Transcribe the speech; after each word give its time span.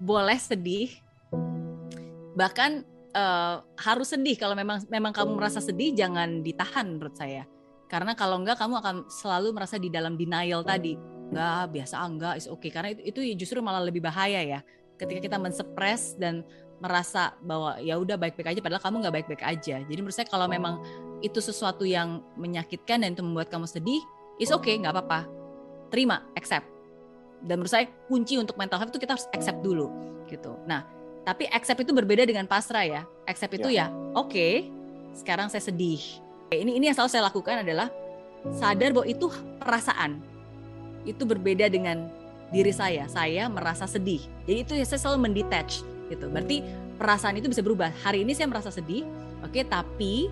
boleh 0.00 0.38
sedih, 0.38 0.92
bahkan 2.36 2.84
uh, 3.12 3.60
harus 3.80 4.12
sedih 4.12 4.36
kalau 4.36 4.56
memang 4.56 4.84
memang 4.88 5.12
kamu 5.12 5.36
merasa 5.36 5.60
sedih 5.60 5.92
jangan 5.96 6.40
ditahan 6.40 6.96
menurut 6.96 7.16
saya. 7.16 7.44
Karena 7.92 8.16
kalau 8.16 8.40
enggak 8.40 8.56
kamu 8.56 8.80
akan 8.80 8.96
selalu 9.12 9.52
merasa 9.52 9.76
di 9.76 9.92
dalam 9.92 10.16
denial 10.16 10.64
tadi. 10.64 10.96
Enggak, 11.32 11.64
biasa 11.76 11.94
enggak, 12.00 12.34
is. 12.40 12.48
Okay. 12.48 12.72
Karena 12.72 12.96
itu, 12.96 13.04
itu 13.04 13.44
justru 13.44 13.60
malah 13.60 13.84
lebih 13.84 14.00
bahaya 14.00 14.40
ya. 14.40 14.60
Ketika 14.96 15.20
kita 15.20 15.36
mensuppress 15.36 16.16
dan 16.16 16.44
merasa 16.82 17.36
bahwa 17.44 17.78
ya 17.78 17.94
udah 17.94 18.18
baik-baik 18.18 18.58
aja 18.58 18.60
padahal 18.60 18.82
kamu 18.82 18.96
nggak 19.06 19.14
baik-baik 19.22 19.44
aja. 19.46 19.76
Jadi 19.86 19.98
menurut 20.02 20.16
saya 20.18 20.26
kalau 20.26 20.50
memang 20.50 20.82
itu 21.22 21.38
sesuatu 21.38 21.86
yang 21.86 22.26
menyakitkan 22.34 23.06
dan 23.06 23.14
itu 23.14 23.22
membuat 23.22 23.52
kamu 23.54 23.70
sedih, 23.70 24.02
is 24.42 24.50
okay, 24.50 24.74
nggak 24.82 24.90
apa-apa. 24.98 25.30
Terima, 25.94 26.26
accept. 26.34 26.66
Dan 27.42 27.58
menurut 27.58 27.72
saya 27.74 27.90
kunci 28.06 28.38
untuk 28.38 28.54
mental 28.54 28.78
health 28.78 28.94
itu 28.94 29.02
kita 29.02 29.18
harus 29.18 29.26
accept 29.34 29.60
dulu 29.66 29.90
gitu. 30.30 30.54
Nah, 30.64 30.86
tapi 31.26 31.46
accept 31.50 31.82
itu 31.82 31.92
berbeda 31.94 32.22
dengan 32.22 32.46
pasrah 32.46 32.86
ya. 32.86 33.02
Accept 33.26 33.58
itu 33.58 33.70
ya, 33.70 33.86
ya 33.86 33.86
oke, 34.14 34.30
okay, 34.30 34.70
sekarang 35.14 35.50
saya 35.50 35.62
sedih. 35.62 36.00
Ini 36.52 36.78
ini 36.78 36.84
yang 36.90 36.96
selalu 36.96 37.10
saya 37.10 37.24
lakukan 37.26 37.66
adalah 37.66 37.88
sadar 38.54 38.90
bahwa 38.94 39.06
itu 39.06 39.26
perasaan. 39.58 40.18
Itu 41.02 41.26
berbeda 41.26 41.66
dengan 41.66 42.06
diri 42.54 42.70
saya. 42.70 43.06
Saya 43.10 43.50
merasa 43.50 43.86
sedih. 43.86 44.22
Jadi 44.46 44.58
itu 44.62 44.72
saya 44.86 45.00
selalu 45.00 45.30
mendetach 45.30 45.82
gitu. 46.10 46.28
Berarti 46.28 46.62
perasaan 47.00 47.38
itu 47.40 47.48
bisa 47.48 47.64
berubah. 47.64 47.90
Hari 48.04 48.22
ini 48.22 48.36
saya 48.36 48.46
merasa 48.50 48.68
sedih, 48.70 49.02
oke, 49.42 49.50
okay, 49.50 49.64
tapi 49.64 50.28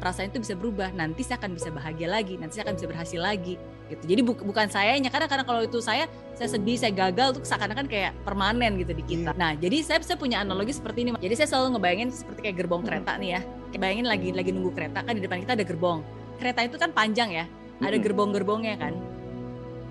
perasaan 0.00 0.32
itu 0.32 0.40
bisa 0.42 0.54
berubah. 0.56 0.90
Nanti 0.96 1.22
saya 1.22 1.38
akan 1.38 1.54
bisa 1.54 1.68
bahagia 1.70 2.08
lagi, 2.08 2.34
nanti 2.40 2.58
saya 2.58 2.70
akan 2.70 2.74
bisa 2.80 2.88
berhasil 2.88 3.20
lagi 3.20 3.54
gitu. 3.88 4.04
Jadi 4.04 4.20
bu 4.22 4.32
bukan 4.36 4.68
sayanya 4.68 5.08
karena 5.08 5.26
karena 5.26 5.44
kalau 5.44 5.64
itu 5.64 5.80
saya 5.80 6.06
saya 6.36 6.54
sedih, 6.54 6.78
saya 6.78 6.94
gagal 6.94 7.40
tuh 7.40 7.42
seakan-akan 7.42 7.90
kayak 7.90 8.14
permanen 8.22 8.78
gitu 8.78 8.94
di 8.94 9.04
kita. 9.04 9.34
Hmm. 9.34 9.40
Nah, 9.40 9.52
jadi 9.58 9.82
saya 9.82 9.98
saya 10.04 10.20
punya 10.20 10.44
analogi 10.44 10.76
seperti 10.76 11.08
ini. 11.08 11.10
Jadi 11.18 11.34
saya 11.34 11.48
selalu 11.50 11.76
ngebayangin 11.76 12.08
seperti 12.14 12.40
kayak 12.46 12.56
gerbong 12.62 12.82
hmm. 12.84 12.88
kereta 12.92 13.12
nih 13.18 13.30
ya. 13.34 13.40
Kayak 13.74 13.80
bayangin 13.82 14.06
lagi 14.06 14.28
lagi 14.32 14.50
nunggu 14.54 14.70
kereta 14.76 14.98
kan 15.02 15.12
di 15.16 15.22
depan 15.24 15.38
kita 15.42 15.52
ada 15.58 15.66
gerbong. 15.66 15.98
Kereta 16.38 16.60
itu 16.62 16.76
kan 16.78 16.90
panjang 16.94 17.30
ya. 17.34 17.44
Ada 17.82 17.96
hmm. 17.98 18.04
gerbong-gerbongnya 18.04 18.74
kan. 18.78 18.94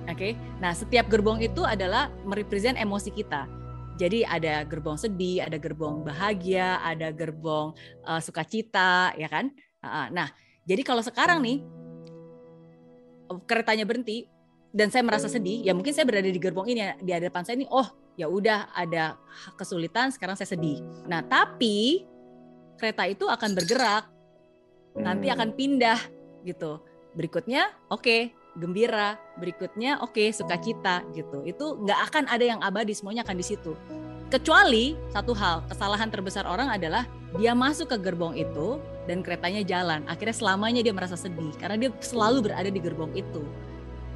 Oke. 0.08 0.16
Okay? 0.16 0.32
Nah, 0.64 0.72
setiap 0.72 1.12
gerbong 1.12 1.44
itu 1.44 1.68
adalah 1.68 2.08
merepresent 2.24 2.80
emosi 2.80 3.12
kita. 3.12 3.44
Jadi 3.98 4.22
ada 4.22 4.62
gerbong 4.62 4.94
sedih, 4.94 5.42
ada 5.42 5.58
gerbong 5.58 6.06
bahagia, 6.06 6.78
ada 6.86 7.10
gerbong 7.10 7.74
uh, 8.06 8.22
sukacita, 8.22 9.10
ya 9.18 9.26
kan? 9.26 9.50
Nah, 10.14 10.30
jadi 10.68 10.84
kalau 10.84 11.02
sekarang 11.02 11.42
nih 11.42 11.64
keretanya 13.46 13.84
berhenti 13.84 14.28
dan 14.72 14.92
saya 14.92 15.04
merasa 15.04 15.32
sedih, 15.32 15.64
ya 15.64 15.72
mungkin 15.72 15.96
saya 15.96 16.04
berada 16.04 16.28
di 16.28 16.38
gerbong 16.38 16.68
ini 16.68 16.84
di 17.00 17.12
hadapan 17.16 17.42
saya 17.48 17.56
ini, 17.58 17.68
oh 17.72 17.88
ya 18.20 18.28
udah 18.28 18.74
ada 18.76 19.16
kesulitan, 19.56 20.12
sekarang 20.12 20.36
saya 20.36 20.50
sedih. 20.54 20.84
Nah, 21.08 21.24
tapi 21.24 22.04
kereta 22.78 23.08
itu 23.08 23.26
akan 23.26 23.58
bergerak, 23.58 24.06
nanti 24.98 25.32
akan 25.32 25.56
pindah 25.56 25.98
gitu. 26.44 26.84
Berikutnya, 27.18 27.74
oke, 27.90 28.04
okay, 28.04 28.22
gembira, 28.58 29.18
berikutnya 29.38 30.02
oke 30.02 30.18
okay, 30.18 30.30
sukacita 30.34 31.06
gitu. 31.14 31.46
Itu 31.46 31.82
nggak 31.82 32.00
akan 32.12 32.24
ada 32.30 32.46
yang 32.46 32.60
abadi, 32.62 32.94
semuanya 32.94 33.22
akan 33.26 33.38
di 33.38 33.46
situ. 33.46 33.74
Kecuali 34.28 34.92
satu 35.16 35.32
hal, 35.32 35.64
kesalahan 35.72 36.12
terbesar 36.12 36.44
orang 36.44 36.68
adalah 36.68 37.08
dia 37.40 37.56
masuk 37.56 37.96
ke 37.96 38.12
gerbong 38.12 38.36
itu 38.36 38.76
dan 39.08 39.24
keretanya 39.24 39.64
jalan. 39.64 40.04
Akhirnya 40.04 40.36
selamanya 40.36 40.84
dia 40.84 40.92
merasa 40.92 41.16
sedih 41.16 41.56
karena 41.56 41.88
dia 41.88 41.90
selalu 42.04 42.52
berada 42.52 42.68
di 42.68 42.76
gerbong 42.76 43.16
itu. 43.16 43.48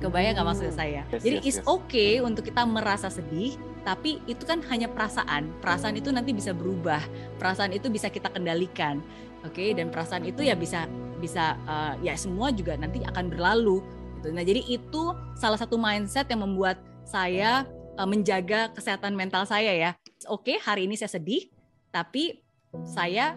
Kebayang 0.04 0.36
nggak 0.36 0.48
maksud 0.52 0.68
saya? 0.76 1.08
Yes, 1.16 1.24
Jadi 1.24 1.38
yes, 1.40 1.48
it's 1.48 1.60
okay 1.64 2.20
untuk 2.20 2.44
kita 2.44 2.68
merasa 2.68 3.08
sedih, 3.08 3.56
tapi 3.88 4.20
itu 4.28 4.44
kan 4.44 4.60
hanya 4.68 4.92
perasaan. 4.92 5.48
Perasaan 5.64 5.96
itu 5.96 6.12
nanti 6.12 6.36
bisa 6.36 6.52
berubah. 6.52 7.00
Perasaan 7.40 7.72
itu 7.72 7.88
bisa 7.88 8.12
kita 8.12 8.28
kendalikan. 8.36 9.00
Oke, 9.48 9.64
okay? 9.64 9.70
dan 9.72 9.96
perasaan 9.96 10.28
itu 10.28 10.44
ya 10.44 10.60
bisa 10.60 10.92
bisa 11.24 11.56
uh, 11.64 11.96
ya 12.04 12.20
semua 12.20 12.52
juga 12.52 12.76
nanti 12.76 13.00
akan 13.00 13.32
berlalu 13.32 13.80
gitu. 14.20 14.28
Nah, 14.36 14.44
jadi 14.44 14.60
itu 14.68 15.16
salah 15.40 15.56
satu 15.56 15.80
mindset 15.80 16.28
yang 16.28 16.44
membuat 16.44 16.84
saya 17.08 17.64
uh, 17.98 18.08
menjaga 18.08 18.72
kesehatan 18.72 19.16
mental 19.18 19.44
saya 19.48 19.74
ya. 19.74 19.92
Oke, 20.30 20.56
okay, 20.56 20.58
hari 20.62 20.86
ini 20.86 20.96
saya 20.96 21.12
sedih, 21.12 21.50
tapi 21.90 22.40
saya 22.88 23.36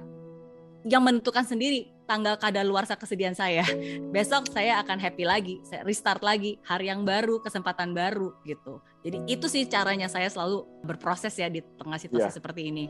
yang 0.85 1.01
menentukan 1.01 1.43
sendiri 1.49 1.89
tanggal 2.05 2.37
kadaluarsa 2.37 2.95
kesedihan 2.95 3.33
saya. 3.33 3.65
Besok 4.15 4.53
saya 4.53 4.79
akan 4.85 5.01
happy 5.01 5.25
lagi, 5.25 5.55
saya 5.65 5.81
restart 5.83 6.21
lagi, 6.21 6.61
hari 6.63 6.93
yang 6.93 7.03
baru, 7.03 7.41
kesempatan 7.41 7.97
baru 7.97 8.37
gitu. 8.45 8.85
Jadi 9.01 9.25
itu 9.27 9.47
sih 9.49 9.65
caranya 9.65 10.07
saya 10.13 10.29
selalu 10.29 10.69
berproses 10.85 11.33
ya 11.35 11.49
di 11.49 11.65
tengah 11.81 11.97
situasi 11.97 12.29
yeah. 12.29 12.37
seperti 12.37 12.63
ini. 12.69 12.85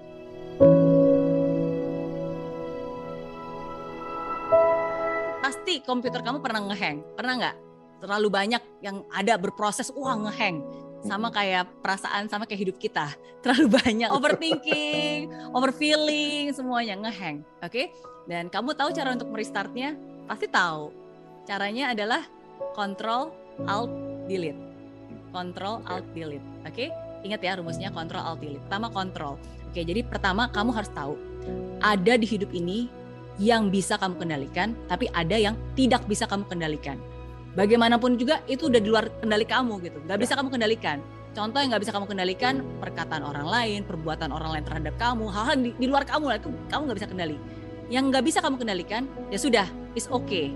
Pasti 5.38 5.78
komputer 5.86 6.24
kamu 6.24 6.42
pernah 6.42 6.66
ngehang, 6.66 6.98
pernah 7.14 7.34
nggak? 7.38 7.56
terlalu 8.04 8.28
banyak 8.28 8.62
yang 8.84 9.00
ada 9.08 9.40
berproses 9.40 9.88
wah 9.96 10.12
ngeheng 10.12 10.60
sama 11.04 11.28
kayak 11.28 11.68
perasaan 11.84 12.26
sama 12.26 12.48
kayak 12.48 12.68
hidup 12.68 12.76
kita. 12.80 13.12
Terlalu 13.44 13.68
banyak. 13.70 14.08
Overthinking 14.10 15.30
overfeeling 15.56 16.50
semuanya 16.56 16.96
ngeheng 16.98 17.44
oke? 17.60 17.70
Okay? 17.70 17.92
dan 18.24 18.48
kamu 18.48 18.72
tahu 18.72 18.88
cara 18.96 19.12
untuk 19.12 19.28
merestartnya? 19.28 19.94
Pasti 20.24 20.48
tahu. 20.48 20.88
Caranya 21.44 21.92
adalah 21.92 22.24
control 22.72 23.36
alt 23.68 23.92
delete. 24.24 24.56
Control 25.28 25.84
alt 25.84 26.08
delete 26.16 26.44
oke? 26.64 26.72
Okay? 26.72 26.88
ingat 27.24 27.40
ya 27.40 27.56
rumusnya 27.56 27.92
control 27.92 28.24
alt 28.24 28.40
delete. 28.40 28.64
Pertama 28.68 28.88
control. 28.88 29.36
Oke 29.68 29.80
okay, 29.80 29.84
jadi 29.84 30.00
pertama 30.08 30.48
kamu 30.48 30.72
harus 30.72 30.92
tahu 30.92 31.16
ada 31.84 32.16
di 32.16 32.24
hidup 32.24 32.48
ini 32.56 32.88
yang 33.36 33.68
bisa 33.68 33.98
kamu 33.98 34.14
kendalikan 34.16 34.78
tapi 34.86 35.10
ada 35.10 35.34
yang 35.34 35.58
tidak 35.74 36.06
bisa 36.06 36.24
kamu 36.30 36.46
kendalikan 36.46 36.96
bagaimanapun 37.54 38.18
juga 38.18 38.42
itu 38.50 38.66
udah 38.66 38.80
di 38.82 38.88
luar 38.90 39.06
kendali 39.22 39.46
kamu 39.46 39.80
gitu. 39.86 39.98
Nggak 40.04 40.18
bisa 40.20 40.32
ya. 40.34 40.36
kamu 40.42 40.48
kendalikan. 40.50 40.98
Contoh 41.34 41.58
yang 41.58 41.70
nggak 41.74 41.82
bisa 41.82 41.92
kamu 41.94 42.06
kendalikan 42.06 42.54
perkataan 42.78 43.22
orang 43.26 43.46
lain 43.46 43.80
perbuatan 43.82 44.30
orang 44.30 44.54
lain 44.54 44.64
terhadap 44.66 44.94
kamu 45.02 45.24
hal-hal 45.34 45.56
di, 45.58 45.70
di 45.74 45.86
luar 45.90 46.06
kamu 46.06 46.30
lah 46.30 46.36
itu 46.38 46.50
kamu 46.70 46.82
nggak 46.90 46.98
bisa 47.02 47.08
kendali. 47.10 47.36
Yang 47.90 48.04
nggak 48.10 48.24
bisa 48.26 48.38
kamu 48.42 48.56
kendalikan 48.58 49.02
ya 49.30 49.38
sudah 49.38 49.66
is 49.98 50.06
okay. 50.10 50.50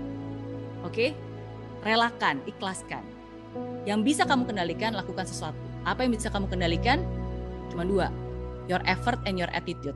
Oke? 0.83 0.93
Okay? 0.93 1.09
relakan 1.83 2.43
ikhlaskan. 2.43 3.03
Yang 3.87 3.99
bisa 4.03 4.23
kamu 4.27 4.43
kendalikan 4.51 4.91
lakukan 4.91 5.23
sesuatu. 5.23 5.59
Apa 5.87 6.03
yang 6.03 6.11
bisa 6.11 6.27
kamu 6.27 6.51
kendalikan? 6.51 7.03
Cuma 7.71 7.87
dua 7.87 8.11
your 8.67 8.83
effort 8.83 9.19
and 9.23 9.39
your 9.39 9.49
attitude. 9.55 9.95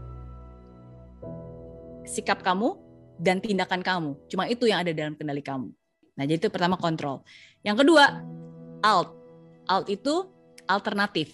Sikap 2.08 2.44
kamu 2.44 2.76
dan 3.20 3.40
tindakan 3.44 3.84
kamu. 3.84 4.12
Cuma 4.32 4.48
itu 4.48 4.68
yang 4.68 4.84
ada 4.84 4.92
dalam 4.96 5.16
kendali 5.16 5.44
kamu 5.44 5.83
Nah, 6.14 6.24
jadi 6.30 6.38
itu 6.38 6.50
pertama 6.54 6.78
kontrol. 6.78 7.26
Yang 7.66 7.86
kedua, 7.86 8.22
alt. 8.86 9.10
Alt 9.66 9.88
itu 9.90 10.30
alternatif. 10.70 11.34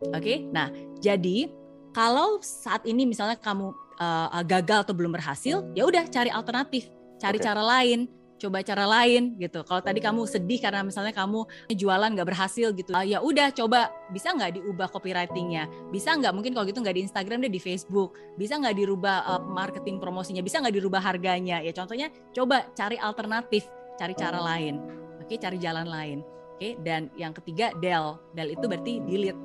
Oke? 0.00 0.20
Okay? 0.20 0.36
Nah, 0.48 0.68
jadi 1.00 1.48
kalau 1.90 2.38
saat 2.42 2.84
ini 2.86 3.04
misalnya 3.08 3.36
kamu 3.40 3.72
uh, 4.00 4.42
gagal 4.46 4.88
atau 4.88 4.94
belum 4.94 5.12
berhasil, 5.14 5.66
ya 5.74 5.82
udah 5.84 6.06
cari 6.08 6.30
alternatif, 6.32 6.88
cari 7.18 7.36
okay. 7.36 7.46
cara 7.46 7.62
lain, 7.62 8.06
coba 8.40 8.64
cara 8.64 8.88
lain 8.88 9.36
gitu. 9.36 9.60
Kalau 9.66 9.82
tadi 9.84 10.00
kamu 10.00 10.24
sedih 10.24 10.58
karena 10.62 10.80
misalnya 10.80 11.12
kamu 11.12 11.44
jualan 11.76 12.08
nggak 12.16 12.28
berhasil 12.30 12.72
gitu, 12.72 12.90
uh, 12.96 13.04
ya 13.04 13.20
udah 13.20 13.52
coba 13.52 13.92
bisa 14.08 14.32
nggak 14.32 14.56
diubah 14.56 14.88
copywritingnya, 14.88 15.68
bisa 15.92 16.16
nggak 16.16 16.32
mungkin 16.32 16.56
kalau 16.56 16.64
gitu 16.64 16.80
nggak 16.80 16.96
di 16.96 17.02
Instagram 17.04 17.44
deh 17.44 17.52
di 17.52 17.60
Facebook, 17.60 18.16
bisa 18.40 18.56
nggak 18.56 18.74
dirubah 18.78 19.16
uh, 19.28 19.42
marketing 19.44 20.00
promosinya, 20.00 20.40
bisa 20.40 20.62
nggak 20.64 20.74
dirubah 20.80 21.02
harganya. 21.02 21.60
Ya 21.60 21.74
contohnya 21.76 22.08
coba 22.32 22.70
cari 22.72 22.96
alternatif 22.96 23.68
cari 24.00 24.16
cara 24.16 24.40
lain. 24.40 24.80
Oke 25.20 25.36
okay, 25.36 25.38
cari 25.38 25.60
jalan 25.60 25.84
lain. 25.84 26.24
Oke 26.56 26.56
okay? 26.56 26.72
dan 26.80 27.12
yang 27.20 27.36
ketiga 27.36 27.76
del. 27.76 28.16
Del 28.32 28.56
itu 28.56 28.64
berarti 28.64 29.04
delete. 29.04 29.40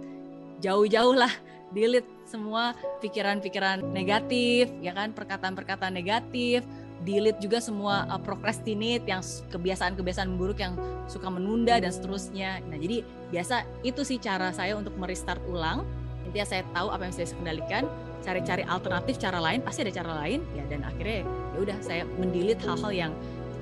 Jauh-jauh 0.64 1.20
lah 1.20 1.34
delete 1.76 2.08
semua 2.24 2.72
pikiran-pikiran 3.04 3.84
negatif 3.92 4.72
ya 4.80 4.96
kan? 4.96 5.12
Perkataan-perkataan 5.12 5.92
negatif. 5.92 6.64
Delete 7.04 7.44
juga 7.44 7.60
semua 7.60 8.08
uh, 8.08 8.18
procrastinate 8.18 9.04
yang 9.04 9.20
kebiasaan-kebiasaan 9.52 10.40
buruk 10.40 10.64
yang 10.64 10.80
suka 11.12 11.28
menunda 11.28 11.76
dan 11.76 11.92
seterusnya. 11.92 12.64
Nah 12.72 12.80
jadi 12.80 13.04
biasa 13.36 13.68
itu 13.84 14.08
sih 14.08 14.16
cara 14.18 14.56
saya 14.56 14.80
untuk 14.80 14.96
merestart 14.96 15.44
ulang. 15.52 15.84
Intinya 16.24 16.48
saya 16.48 16.64
tahu 16.72 16.88
apa 16.90 17.04
yang 17.06 17.14
saya 17.14 17.28
kendalikan 17.36 17.84
cari-cari 18.24 18.64
alternatif 18.66 19.20
cara 19.20 19.38
lain. 19.44 19.60
Pasti 19.62 19.84
ada 19.84 19.94
cara 19.94 20.24
lain. 20.24 20.40
Ya 20.56 20.64
dan 20.72 20.88
akhirnya 20.88 21.28
ya 21.28 21.58
udah 21.60 21.78
saya 21.84 22.08
mendelete 22.16 22.64
hal-hal 22.64 22.92
yang 22.96 23.12